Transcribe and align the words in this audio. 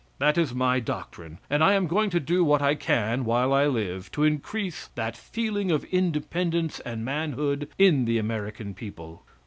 That 0.17 0.35
is 0.35 0.55
my 0.55 0.79
doctrine, 0.79 1.37
and 1.47 1.63
I 1.63 1.73
am 1.73 1.85
going 1.85 2.09
to 2.09 2.19
do 2.19 2.43
what 2.43 2.59
I 2.59 2.73
can 2.73 3.23
while 3.23 3.53
I 3.53 3.67
live 3.67 4.09
to 4.13 4.23
increase 4.23 4.87
that 4.95 5.15
feeling 5.15 5.69
of 5.69 5.83
independence 5.83 6.79
and 6.79 7.05
manhood 7.05 7.69
in 7.77 8.05
the 8.05 8.17
American 8.17 8.73
people. 8.73 9.23